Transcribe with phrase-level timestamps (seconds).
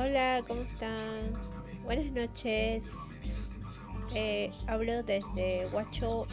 [0.00, 1.32] Hola, ¿cómo están?
[1.82, 2.84] Buenas noches.
[4.14, 6.24] Eh, hablo desde Huacho,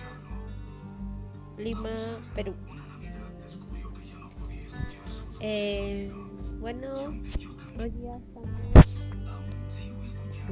[1.58, 1.90] Lima,
[2.36, 2.54] Perú.
[5.40, 6.14] Eh,
[6.60, 7.08] bueno,
[7.80, 8.20] hoy día.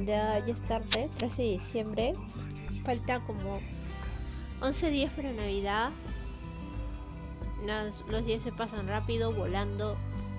[0.04, 2.14] Ya, ya es tarde, 13 de diciembre.
[2.84, 3.60] Falta como
[4.60, 5.90] 11 días para Navidad.
[8.08, 9.96] Los días se pasan rápido, volando.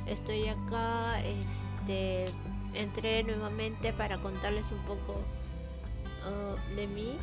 [0.07, 2.25] Estoy acá, este,
[2.75, 5.21] entré nuevamente para contarles un poco
[6.23, 7.17] ah, de mí.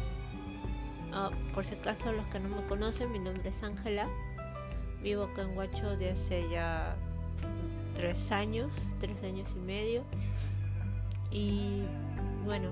[1.13, 4.09] Ah, por si acaso los que no me conocen, mi nombre es Ángela.
[5.03, 6.97] Vivo acá en Huacho desde hace ya
[7.95, 10.05] tres años, tres años y medio.
[11.31, 11.83] Y
[12.45, 12.71] bueno,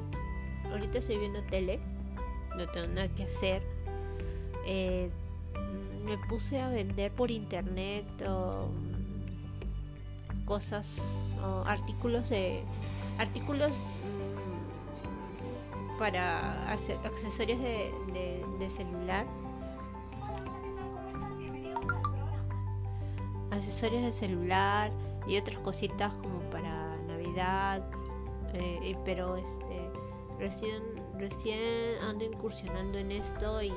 [0.70, 1.80] ahorita estoy viendo tele,
[2.56, 3.62] no tengo nada que hacer.
[4.66, 5.10] Eh,
[6.04, 8.04] me puse a vender por internet
[10.50, 11.00] cosas,
[11.66, 12.62] artículos de
[13.18, 19.24] artículos mm, para accesorios de, de- de celular,
[23.52, 24.90] accesorios de celular
[25.28, 27.84] y otras cositas como para Navidad,
[28.54, 29.90] eh, pero este
[30.38, 30.82] recién
[31.18, 31.58] recién
[32.08, 33.72] ando incursionando en esto y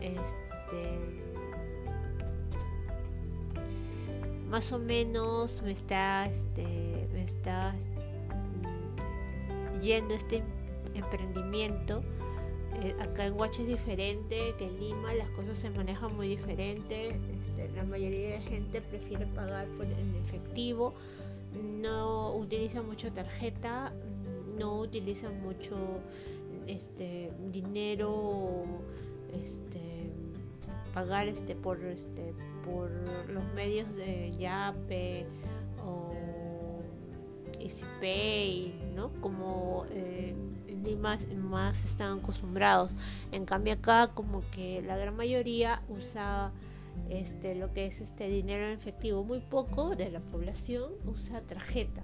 [0.00, 1.25] este
[4.56, 7.74] más o menos me está este me está
[8.62, 10.42] mm, yendo este
[10.94, 12.02] emprendimiento.
[12.80, 17.08] Eh, acá en Huacho es diferente que en Lima las cosas se manejan muy diferente.
[17.08, 20.94] Este, la mayoría de gente prefiere pagar por en efectivo.
[21.82, 25.76] No utiliza mucho tarjeta mm, no utiliza mucho
[26.66, 28.64] este dinero
[29.34, 30.10] este
[30.94, 32.32] pagar este por este
[32.66, 32.90] por
[33.28, 35.26] los medios de Yape
[35.84, 36.12] o
[37.60, 39.10] EasyPay, ¿no?
[39.20, 40.34] Como eh,
[40.94, 42.92] más, más están acostumbrados.
[43.32, 46.52] En cambio acá como que la gran mayoría usa
[47.08, 49.24] este lo que es este dinero en efectivo.
[49.24, 52.02] Muy poco de la población usa tarjeta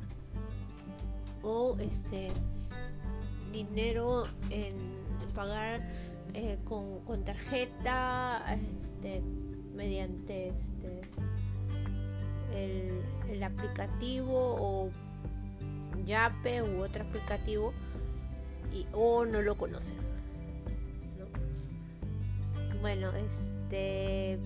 [1.43, 2.29] o este
[3.53, 4.75] dinero en
[5.35, 5.81] pagar
[6.35, 8.45] eh, con, con tarjeta
[8.83, 9.23] este,
[9.75, 11.01] mediante este,
[12.55, 14.91] el, el aplicativo o
[16.05, 17.73] Yape u otro aplicativo
[18.73, 19.97] y, o no lo conocen.
[21.19, 21.27] ¿no?
[22.81, 24.39] Bueno, este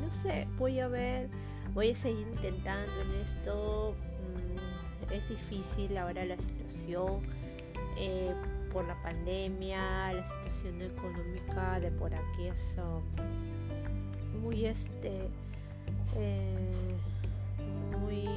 [0.00, 1.28] no sé, voy a ver,
[1.72, 3.94] voy a seguir intentando en esto.
[4.34, 7.20] mm, Es difícil ahora la situación
[7.96, 8.34] eh,
[8.72, 13.02] por la pandemia, la situación económica de por aquí es um,
[14.40, 15.28] muy este
[16.16, 16.96] eh,
[17.98, 18.28] muy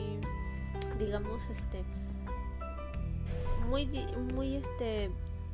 [0.99, 1.83] digamos este
[3.69, 3.87] muy
[4.33, 5.09] muy este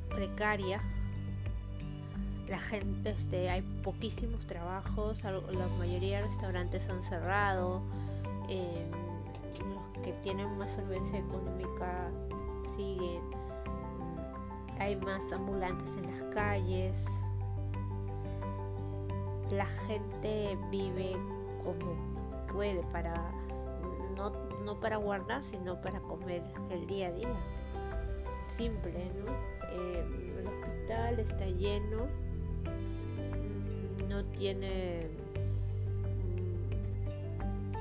[0.10, 0.82] precaria.
[2.48, 7.82] La gente este hay poquísimos trabajos la mayoría de restaurantes han cerrado
[8.50, 8.88] eh,
[9.60, 12.10] los que tienen más solvencia económica
[12.76, 13.22] siguen.
[14.80, 17.06] Hay más ambulantes en las calles
[19.52, 21.14] la gente vive
[21.64, 21.96] como
[22.52, 23.14] puede para
[24.16, 24.32] no,
[24.64, 27.30] no para guardar sino para comer el día a día.
[28.48, 29.32] Simple no
[29.72, 30.04] Eh,
[30.40, 32.08] el hospital está lleno
[34.10, 35.08] no tiene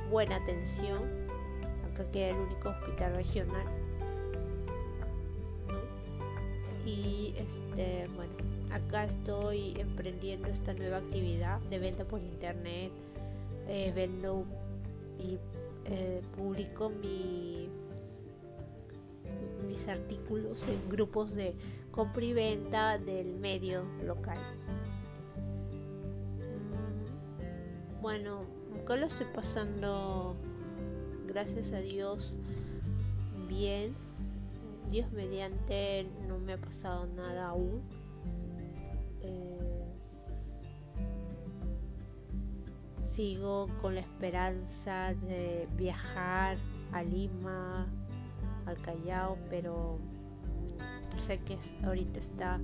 [0.06, 1.02] mm, buena atención
[1.90, 3.66] acá queda el único hospital regional
[6.84, 8.34] y este bueno
[8.70, 12.92] acá estoy emprendiendo esta nueva actividad de venta por internet.
[13.68, 14.44] Eh, vendo
[15.18, 15.38] y
[15.84, 17.68] eh, publico mi
[19.66, 21.54] mis artículos en grupos de
[21.90, 24.38] compra y venta del medio local.
[26.38, 28.40] Mm, bueno
[28.82, 30.34] acá lo estoy pasando
[31.26, 32.38] gracias a Dios
[33.48, 33.94] bien.
[34.88, 37.82] Dios mediante no me ha pasado nada aún
[43.18, 46.56] sigo con la esperanza de viajar
[46.92, 47.84] a Lima,
[48.64, 49.98] al Callao, pero
[51.16, 52.60] sé que es- ahorita está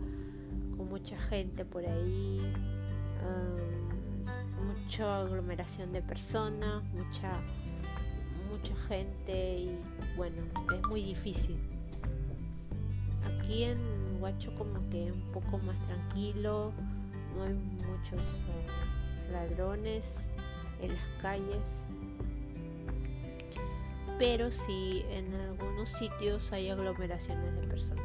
[0.76, 2.40] con mucha gente por ahí,
[4.64, 7.32] mucha aglomeración de personas, mucha
[8.48, 9.76] mucha gente y
[10.16, 10.36] bueno,
[10.72, 11.58] es muy difícil.
[13.24, 13.78] Aquí en
[14.20, 16.70] Huacho como que un poco más tranquilo,
[17.34, 19.03] no hay muchos eh,
[19.34, 20.28] ladrones
[20.80, 21.84] en las calles.
[24.18, 28.04] pero sí en algunos sitios hay aglomeraciones de personas.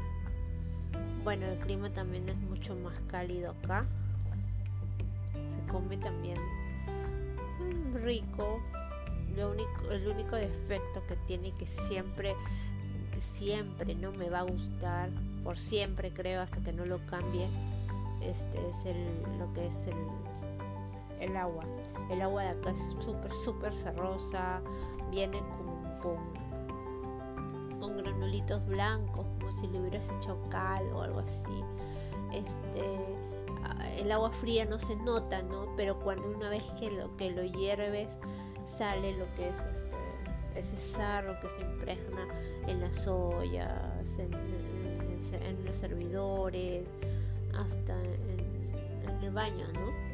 [1.24, 3.86] Bueno, el clima también es mucho más cálido acá.
[5.34, 6.38] Se come también
[7.94, 8.60] rico.
[9.36, 12.36] Lo único, el único defecto que tiene que siempre,
[13.20, 15.10] siempre no me va a gustar,
[15.44, 17.48] por siempre creo, hasta que no lo cambie,
[18.22, 19.96] este es el, lo que es el,
[21.20, 21.64] el agua.
[22.10, 24.62] El agua de acá es súper, súper cerrosa,
[25.12, 25.40] viene
[26.02, 26.20] con,
[27.80, 31.64] con, granulitos blancos, como si le hubieras hecho cal o algo así.
[32.32, 33.00] Este,
[33.98, 35.68] el agua fría no se nota, ¿no?
[35.76, 38.10] Pero cuando una vez que lo, que lo hierves,
[38.66, 39.90] sale lo que es este,
[40.56, 42.28] ese sarro que se impregna
[42.68, 44.34] en las ollas, en,
[45.44, 46.88] en, los servidores,
[47.58, 50.09] hasta en, el baño, ¿no?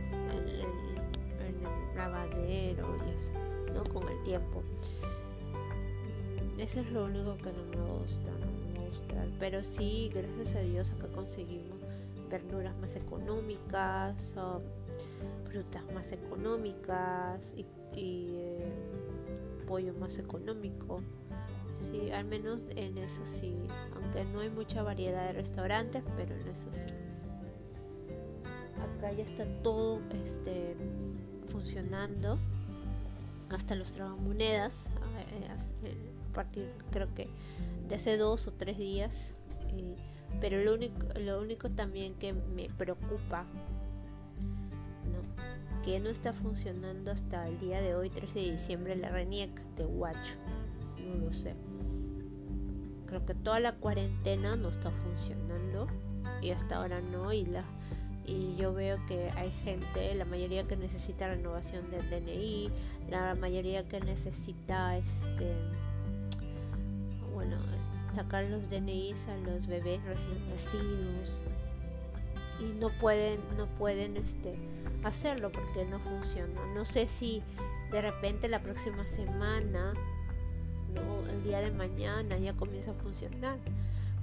[1.96, 3.32] Lavadero y eso,
[3.74, 3.84] ¿no?
[3.94, 4.64] Con el tiempo.
[6.58, 9.26] Eso es lo único que no me gusta, no me gusta.
[9.40, 11.80] Pero sí, gracias a Dios acá conseguimos
[12.30, 14.16] verduras más económicas,
[15.50, 17.66] frutas más económicas y,
[17.96, 18.66] eh,
[19.68, 21.02] pollo más económico.
[21.78, 23.54] Sí, al menos en eso sí,
[23.94, 26.94] aunque no hay mucha variedad de restaurantes, pero en eso sí.
[28.98, 30.76] Acá ya está todo este
[31.56, 32.38] funcionando,
[33.50, 34.88] hasta los tragamonedas,
[35.32, 35.48] eh,
[35.86, 35.96] eh,
[36.30, 37.30] a partir creo que
[37.88, 39.34] de hace dos o tres días.
[40.42, 43.46] pero lo único, lo único también que me preocupa
[45.84, 49.86] que no está funcionando hasta el día de hoy, 13 de diciembre, la RENIEC de
[49.86, 50.36] Watch.
[51.08, 51.56] No lo sé.
[53.06, 55.88] Creo que toda la cuarentena no está funcionando
[56.42, 57.32] y hasta ahora no.
[57.32, 57.64] Y, la,
[58.28, 62.72] y yo veo que hay gente, la mayoría que necesita renovación del DNI,
[63.10, 65.54] la mayoría que necesita este
[67.34, 67.58] bueno
[68.14, 71.34] sacar los DNIs a los bebés recién nacidos
[72.60, 74.58] y no pueden no pueden este
[75.04, 76.66] hacerlo porque no funciona.
[76.74, 77.44] No sé si
[77.92, 79.94] de repente la próxima semana,
[80.94, 83.58] no, el día de mañana ya comienza a funcionar,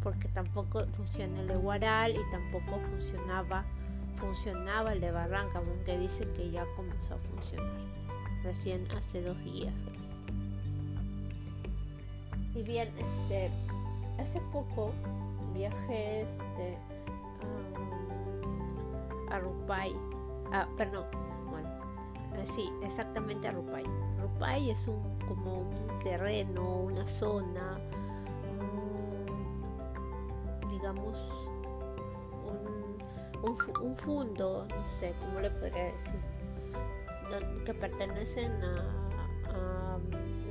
[0.02, 3.64] porque tampoco funciona el de y tampoco funcionaba
[4.16, 7.72] funcionaba el de Barranca, aunque dicen que ya comenzó a funcionar
[8.42, 9.74] recién hace dos días.
[12.54, 13.50] Y bien, este
[14.18, 14.92] hace poco
[15.54, 16.78] viajé este,
[19.30, 19.94] a Rupay
[20.54, 21.06] Ah, perdón.
[21.50, 21.68] Bueno,
[22.36, 23.84] eh, sí, exactamente a Rupay.
[24.20, 27.78] Rupay es un como un terreno, una zona,
[30.68, 31.16] digamos,
[33.42, 36.12] un, un, fundo, no sé cómo le podría decir,
[37.64, 38.98] que pertenecen a,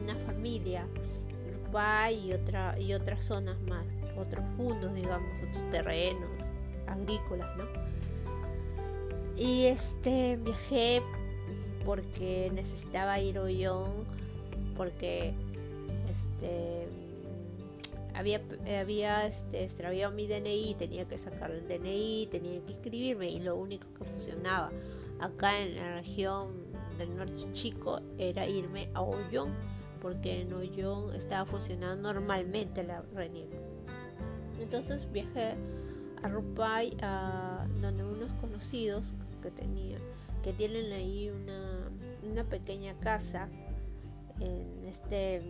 [0.03, 0.87] una familia,
[1.65, 3.85] Rupay y otra y otras zonas más,
[4.17, 6.41] otros fundos, digamos, otros terrenos
[6.87, 7.65] agrícolas, ¿no?
[9.37, 11.01] Y este viajé
[11.85, 14.05] porque necesitaba ir a Ollón,
[14.75, 15.33] porque
[16.09, 16.87] este
[18.13, 18.41] había,
[18.79, 23.55] había este, extraviado mi DNI, tenía que sacar el DNI, tenía que inscribirme y lo
[23.55, 24.71] único que funcionaba
[25.19, 26.49] acá en la región
[26.97, 29.53] del norte chico era irme a Ollón,
[30.01, 33.49] porque en Ollón estaba funcionando normalmente la RENIEC.
[34.59, 35.55] Entonces viajé
[36.23, 39.97] a Rupay, a donde unos conocidos que tenía,
[40.43, 41.89] que tienen ahí una,
[42.29, 43.47] una pequeña casa
[44.39, 45.41] en este,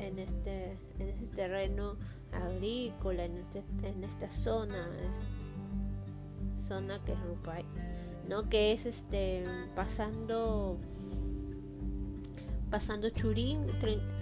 [0.00, 1.96] en este, en este terreno
[2.32, 4.88] agrícola, en, este, en esta zona,
[6.58, 7.64] zona que es Rupay,
[8.28, 8.48] ¿no?
[8.48, 10.78] Que es este pasando
[12.70, 13.66] pasando Churín,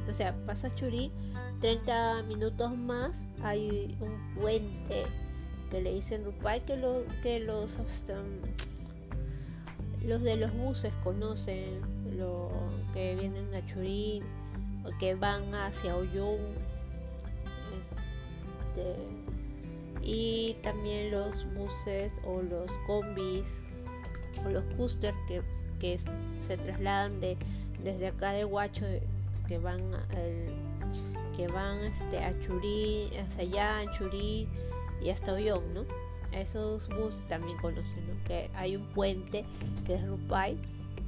[0.08, 1.12] o sea, pasa Churín,
[1.60, 5.04] 30 minutos más hay un puente
[5.70, 7.76] que le dicen Rupay que lo que los
[10.02, 11.80] los de los buses conocen
[12.16, 12.48] lo
[12.94, 14.24] que vienen a Churín
[14.98, 16.38] que van hacia Ollón
[17.78, 18.96] este,
[20.02, 23.44] y también los buses o los combis
[24.44, 25.42] o los coasters que,
[25.80, 25.98] que
[26.46, 27.36] se trasladan de
[27.82, 28.86] desde acá de Huacho
[29.46, 29.80] que van
[31.36, 34.48] que van este, a Churí hacia allá en Churí
[35.02, 35.84] y hasta Ollón ¿no?
[36.32, 39.44] esos buses también conocen, que hay un puente
[39.86, 40.56] que es Rupay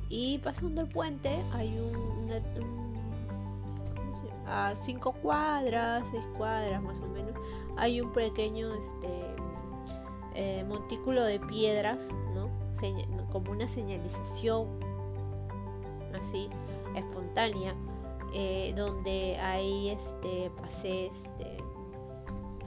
[0.09, 2.90] y pasando el puente hay un,
[4.51, 7.35] a cinco cuadras, seis cuadras más o menos,
[7.77, 9.35] hay un pequeño este
[10.35, 11.99] eh, montículo de piedras,
[12.35, 12.51] ¿no?
[13.31, 14.69] como una señalización
[16.15, 16.49] así
[16.97, 17.75] espontánea
[18.35, 21.57] eh, donde hay este pasé este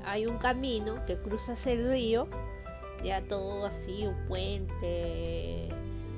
[0.05, 2.27] hay un camino que cruza el río
[3.03, 5.69] ya todo así un puente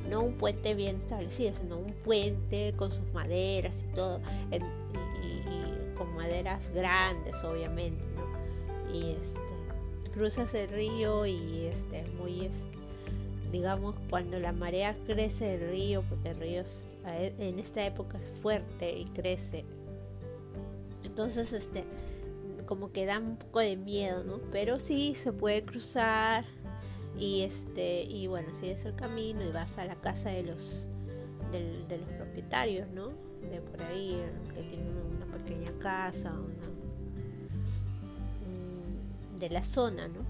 [0.10, 4.22] no un puente bien establecido sino un puente con sus maderas y todo
[5.96, 8.94] con maderas grandes obviamente ¿no?
[8.94, 12.50] y este cruzas el río y este muy
[13.56, 16.64] digamos, cuando la marea crece el río, porque el río
[17.06, 19.64] e, en esta época es fuerte y crece.
[21.04, 21.86] Entonces, este,
[22.66, 24.40] como que da un poco de miedo, ¿no?
[24.52, 26.44] Pero sí se puede cruzar
[27.18, 30.86] y este, y bueno, sigues el camino y vas a la casa de los,
[31.52, 33.14] de, los propietarios, ¿no?
[33.50, 34.22] De por ahí,
[34.54, 36.34] que tienen una pequeña casa,
[39.40, 40.22] de la zona, ¿no?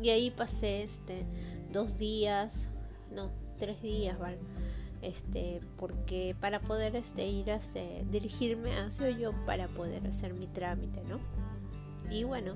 [0.00, 1.24] Y ahí pasé este
[1.72, 2.68] dos días,
[3.14, 4.38] no, tres días, ¿vale?
[5.00, 10.46] Este, porque para poder este, ir a este, dirigirme hacia yo para poder hacer mi
[10.46, 11.18] trámite, ¿no?
[12.10, 12.54] Y bueno,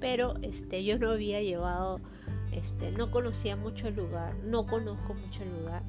[0.00, 2.00] pero este, yo no había llevado,
[2.52, 5.82] este, no conocía mucho el lugar, no conozco mucho el lugar,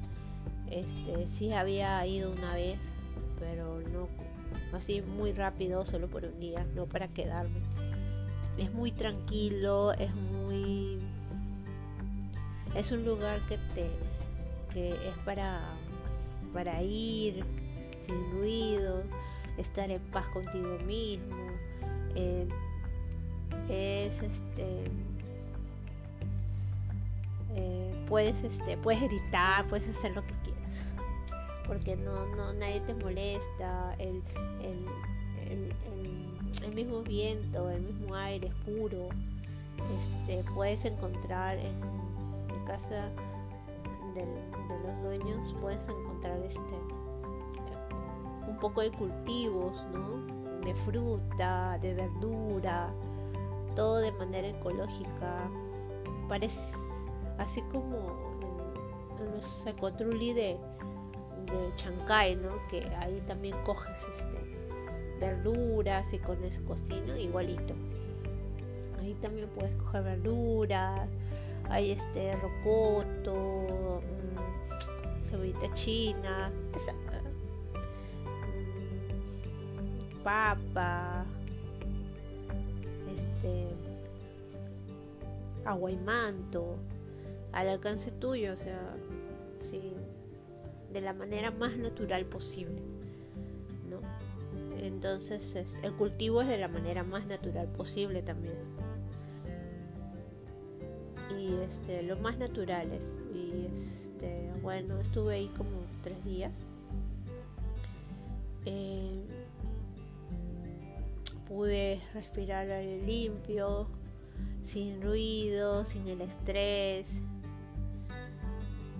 [0.70, 2.78] este, sí había ido una vez,
[3.38, 4.08] pero no
[4.72, 7.60] así muy rápido, solo por un día, no para quedarme
[8.58, 10.98] es muy tranquilo, es muy
[12.74, 13.90] es un lugar que te
[14.72, 15.60] que es para
[16.52, 17.44] para ir
[18.04, 19.02] sin ruido,
[19.58, 21.36] estar en paz contigo mismo.
[22.14, 22.48] Eh,
[23.68, 24.84] es este
[27.54, 30.55] eh, puedes este puedes gritar, puedes hacer lo que quieras
[31.66, 34.22] porque no, no nadie te molesta el,
[34.62, 34.86] el
[36.64, 39.08] el mismo viento, el mismo aire puro.
[40.00, 41.74] Este, puedes encontrar en,
[42.66, 43.08] casa
[44.14, 44.26] de,
[44.84, 46.74] los dueños, puedes encontrar este
[48.48, 50.64] un poco de cultivos, ¿no?
[50.64, 52.90] De fruta, de verdura,
[53.76, 55.48] todo de manera ecológica.
[56.28, 56.60] Parece
[57.38, 58.40] así como
[59.20, 60.56] en, los ecotruli de,
[61.46, 62.66] de Chancay, ¿no?
[62.68, 64.56] Que ahí también coges este
[65.20, 67.74] verduras y con eso cocina igualito.
[69.00, 71.08] Ahí también puedes coger verduras,
[71.68, 76.50] hay este rocoto, mm, cebollita china,
[80.12, 81.24] mm, papa,
[83.14, 83.68] este
[85.64, 86.76] agua y manto
[87.52, 88.80] al alcance tuyo, o sea,
[89.60, 89.94] sí,
[90.92, 92.80] de la manera más natural posible.
[94.78, 98.54] Entonces el cultivo es de la manera más natural posible también.
[101.38, 103.18] Y este, lo más naturales.
[103.34, 105.70] Y este, bueno, estuve ahí como
[106.02, 106.52] tres días.
[108.64, 109.22] Eh,
[111.48, 113.86] pude respirar aire limpio,
[114.64, 117.20] sin ruido, sin el estrés,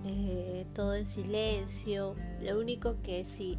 [0.05, 0.46] eh,
[0.77, 2.15] todo en silencio.
[2.39, 3.57] Lo único que sí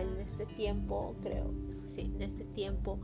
[0.00, 1.52] en este tiempo, creo,
[1.94, 2.98] sí, en este tiempo,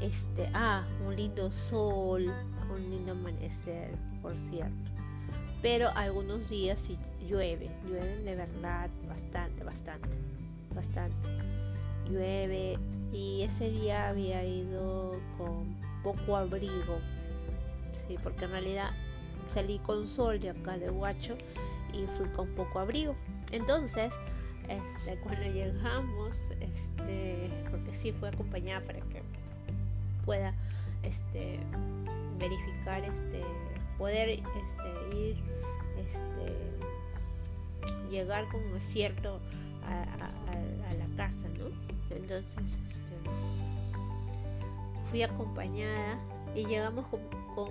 [0.00, 2.26] este, ah, un lindo sol,
[2.68, 4.90] un lindo amanecer, por cierto.
[5.62, 10.08] Pero algunos días sí llueve, llueve de verdad bastante, bastante,
[10.74, 11.28] bastante.
[12.10, 12.76] Llueve
[13.12, 16.98] y ese día había ido con poco abrigo,
[18.06, 18.90] sí, porque en realidad
[19.48, 21.36] salí con sol de acá de Huacho
[21.96, 23.14] y fui con poco abrigo.
[23.52, 24.12] Entonces,
[24.68, 29.22] este, cuando llegamos, este, porque sí fue acompañada para que
[30.24, 30.54] pueda
[31.02, 31.60] este,
[32.38, 33.42] verificar, este,
[33.98, 35.36] poder este, ir,
[35.98, 36.52] este,
[38.10, 39.40] llegar con acierto
[39.84, 41.66] a, a, la casa, ¿no?
[42.14, 43.14] Entonces, este,
[45.10, 46.18] fui acompañada
[46.54, 47.70] y llegamos con,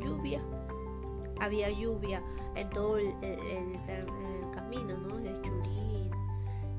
[0.00, 0.40] lluvia.
[1.40, 2.22] Había lluvia
[2.54, 3.14] en todo el,
[4.54, 5.16] camino, ¿no?
[5.16, 6.10] De Churí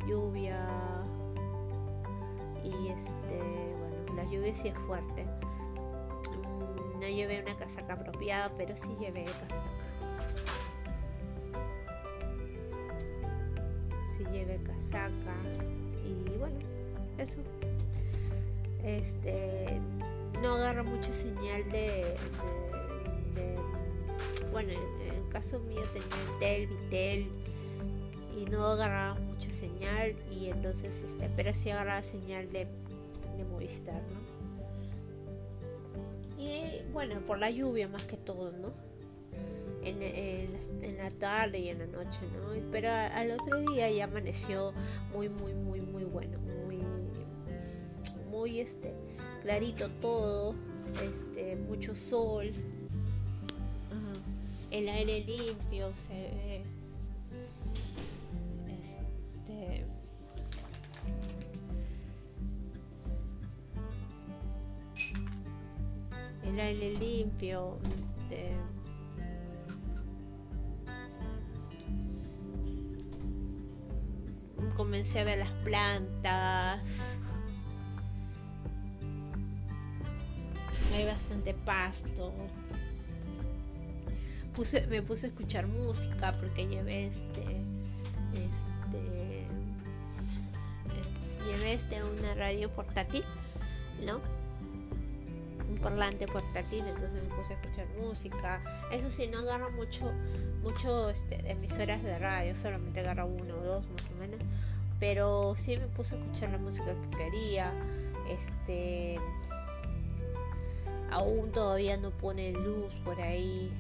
[0.08, 0.68] lluvia.
[2.64, 5.24] Y este bueno la lluvia sí es fuerte.
[5.24, 9.56] Mm, no llevé una casaca apropiada pero sí llevé casaca.
[14.18, 15.36] Sí llevé casaca.
[16.04, 16.60] Y bueno
[17.18, 17.38] eso.
[18.84, 19.80] Este
[20.42, 22.16] no agarro mucha señal de,
[24.52, 27.32] bueno en, caso mío tenía el tel vitel
[28.38, 32.68] y no agarraba mucha señal y entonces este pero sí agarraba señal de,
[33.38, 34.22] de Movistar ¿no?
[36.38, 38.74] y bueno por la lluvia más que todo no
[39.84, 40.02] en,
[40.84, 42.54] en, la tarde y en la noche, ¿no?
[42.72, 44.74] Pero al otro día ya amaneció
[45.14, 46.84] muy, muy, muy, muy bueno, muy,
[48.30, 48.94] muy, este,
[49.42, 50.56] clarito todo,
[51.04, 52.52] este, mucho sol,
[54.72, 56.64] el aire limpio se ve.
[58.70, 59.86] Este,
[66.44, 67.78] el aire limpio.
[67.84, 68.52] Este,
[74.78, 76.82] comencé a ver las plantas.
[80.94, 82.34] Hay bastante pasto.
[84.62, 87.42] Me puse a escuchar música porque llevé este.
[88.32, 89.48] Este.
[91.48, 93.24] Llevé este una radio portátil,
[94.06, 94.20] ¿no?
[95.68, 98.62] Un parlante portátil, entonces me puse a escuchar música.
[98.92, 100.12] Eso sí, no agarro mucho,
[100.62, 104.40] mucho este, emisoras de radio, solamente agarro uno o dos más o menos.
[105.00, 107.74] Pero sí me puse a escuchar la música que quería.
[108.30, 109.18] Este
[111.10, 113.72] aún todavía no pone luz por ahí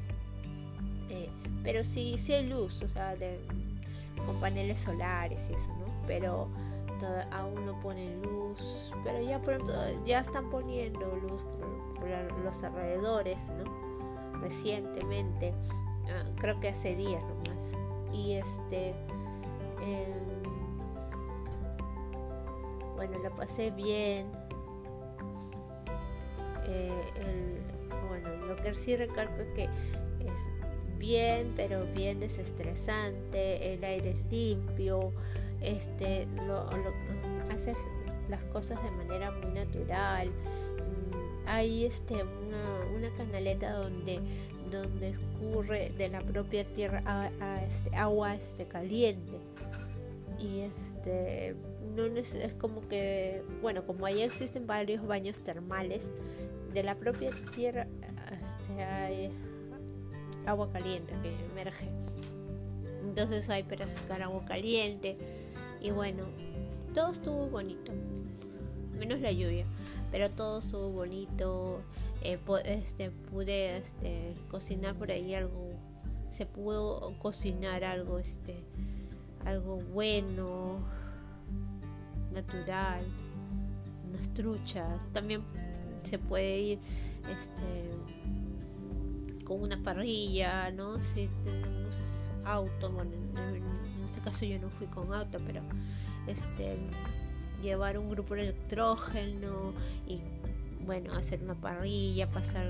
[1.12, 1.30] eh,
[1.63, 3.15] pero sí sí hay luz o sea
[4.25, 6.48] con paneles solares y eso no pero
[7.32, 9.74] aún no ponen luz pero ya pronto
[10.06, 11.41] ya están poniendo luz
[12.00, 12.08] por,
[12.44, 13.91] los alrededores no
[14.41, 15.53] recientemente
[16.08, 17.51] ah, creo que hace días nomás.
[18.13, 18.89] Y este
[19.82, 20.44] em,
[22.96, 24.30] bueno la pasé bien.
[26.68, 27.62] Eh, el,
[28.08, 29.70] bueno, lo que sí recalco es que
[31.01, 35.12] bien, pero bien desestresante, el aire es limpio,
[35.60, 36.70] este, lo,
[37.50, 37.75] hace
[38.29, 40.27] las cosas de manera muy natural.
[40.29, 44.20] Mm, hay este, una, una canaleta donde,
[44.70, 47.31] donde escurre de la propia tierra
[47.67, 49.39] este, agua este, caliente.
[50.39, 51.55] Y este,
[51.95, 56.12] no es, es como que, bueno, como ahí existen varios baños termales,
[56.73, 57.86] de la propia tierra
[58.32, 59.32] este, hay
[60.45, 61.88] agua caliente que emerge.
[63.04, 65.17] Entonces hay para sacar agua caliente.
[65.82, 66.23] Y bueno,
[66.93, 67.91] todo estuvo bonito.
[68.97, 69.65] Menos la lluvia.
[70.12, 71.82] Pero todo estuvo bonito.
[72.21, 75.71] Eh, este, pude este, cocinar por ahí algo.
[76.30, 78.63] Se pudo cocinar algo, este,
[79.45, 80.80] algo bueno,
[82.32, 83.06] natural,
[84.08, 85.06] unas truchas.
[85.12, 85.43] También
[86.04, 86.80] se puede ir
[87.30, 87.91] este,
[89.51, 90.97] con una parrilla, ¿no?
[91.01, 91.95] Si tenemos
[92.45, 95.61] auto, bueno, en, este caso yo no fui con auto, pero
[96.25, 96.77] este
[97.61, 99.73] llevar un grupo electrógeno
[100.07, 100.21] y
[100.85, 102.65] bueno, hacer una parrilla, pasar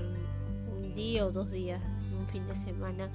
[0.76, 1.80] un día o dos días,
[2.18, 3.08] un fin de semana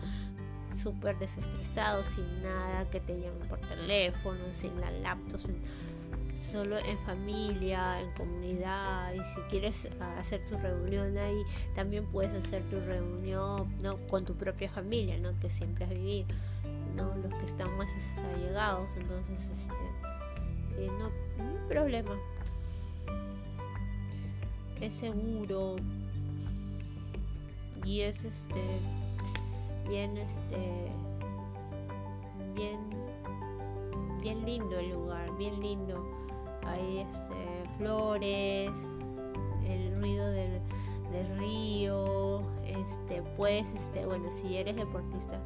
[0.74, 5.42] súper desestresado, sin nada, que te llamen por teléfono, sin la laptop,
[6.38, 11.44] solo en familia, en comunidad y si quieres hacer tu reunión ahí,
[11.76, 13.98] también puedes hacer tu reunión ¿no?
[14.08, 15.38] con tu propia familia, ¿no?
[15.40, 16.28] que siempre has vivido,
[16.96, 17.16] ¿no?
[17.16, 17.90] los que están más
[18.36, 19.74] allegados, entonces este,
[20.78, 21.10] eh, no,
[21.44, 22.16] no hay problema.
[24.80, 25.76] Es seguro
[27.84, 28.62] y es este
[29.90, 30.92] bien este
[32.54, 32.80] bien
[34.22, 36.27] bien lindo el lugar, bien lindo
[36.68, 37.36] hay este,
[37.78, 38.72] flores,
[39.66, 40.62] el ruido del,
[41.40, 45.42] río, este, puedes, este, bueno, si eres deportista,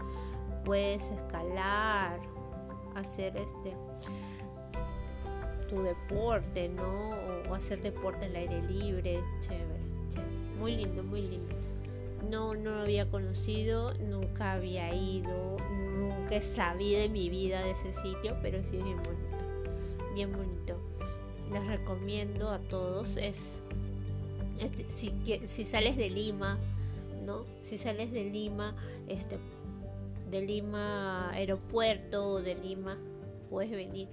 [0.65, 2.19] puedes escalar,
[2.95, 3.73] hacer este
[5.69, 7.11] tu deporte, ¿no?
[7.49, 9.79] O hacer deporte al aire libre, chévere,
[10.09, 10.29] chévere.
[10.59, 11.55] Muy lindo, muy lindo.
[12.29, 15.55] No, no lo había conocido, nunca había ido,
[15.97, 20.90] nunca sabía de mi vida de ese sitio, pero sí es bien bonito, bien bonito
[21.51, 23.61] les recomiendo a todos es,
[24.89, 25.13] si,
[25.45, 26.57] si sales de Lima,
[27.25, 27.45] ¿no?
[27.61, 28.75] Si sales de Lima,
[29.07, 29.39] este,
[30.29, 32.97] de Lima aeropuerto o de Lima,
[33.49, 34.07] puedes venir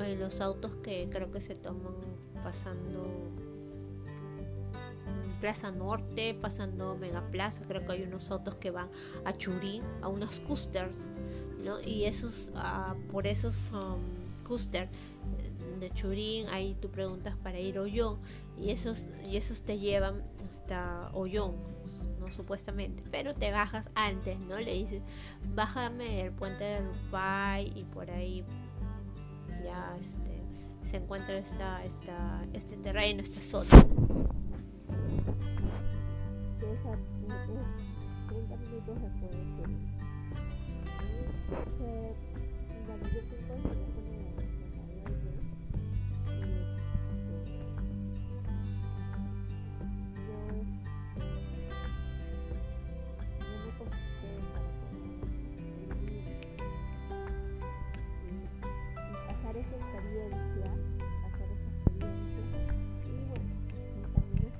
[0.00, 1.94] en los autos que creo que se toman
[2.42, 3.06] pasando
[5.40, 8.88] Plaza Norte, pasando Mega Plaza, creo que hay unos autos que van
[9.24, 10.98] a Churín, a unos scooters,
[11.64, 11.80] ¿no?
[11.80, 14.00] Y esos, uh, por esos um,
[14.42, 14.90] coasters
[15.80, 18.18] de Churín, ahí tú preguntas para ir a Ollón
[18.56, 21.54] y esos, y esos te llevan hasta Ollón,
[22.20, 22.32] ¿no?
[22.32, 24.58] Supuestamente, pero te bajas antes, ¿no?
[24.58, 25.02] Le dices,
[25.54, 28.44] bájame el puente de Dubái y por ahí
[29.64, 30.40] ya este,
[30.82, 33.68] se encuentra esta, esta, este terreno, esta zona.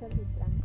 [0.08, 0.57] berhijrah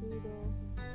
[0.00, 0.85] minutos